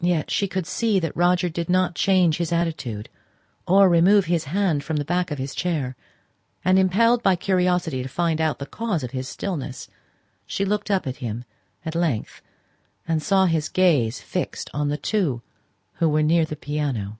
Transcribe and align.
Yet 0.00 0.30
she 0.30 0.46
could 0.46 0.68
see 0.68 1.00
that 1.00 1.16
Roger 1.16 1.48
did 1.48 1.68
not 1.68 1.96
change 1.96 2.36
his 2.36 2.52
attitude 2.52 3.08
or 3.66 3.88
remove 3.88 4.26
his 4.26 4.44
hand 4.44 4.84
from 4.84 4.98
the 4.98 5.04
back 5.04 5.32
of 5.32 5.38
his 5.38 5.52
chair, 5.52 5.96
and, 6.64 6.78
impelled 6.78 7.24
by 7.24 7.34
curiosity 7.34 8.00
to 8.00 8.08
find 8.08 8.40
out 8.40 8.60
the 8.60 8.66
cause 8.66 9.02
of 9.02 9.10
his 9.10 9.28
stillness, 9.28 9.88
she 10.46 10.64
looked 10.64 10.92
up 10.92 11.08
at 11.08 11.16
him 11.16 11.44
at 11.84 11.96
length, 11.96 12.40
and 13.08 13.20
saw 13.20 13.46
his 13.46 13.68
gaze 13.68 14.20
fixed 14.20 14.70
on 14.72 14.90
the 14.90 14.96
two 14.96 15.42
who 15.94 16.08
were 16.08 16.22
near 16.22 16.44
the 16.44 16.54
piano. 16.54 17.18